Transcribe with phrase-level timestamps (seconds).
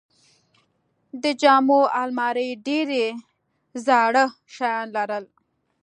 [1.23, 3.05] د جامو الماری ډېرې
[3.85, 5.25] زاړه شیان لرل.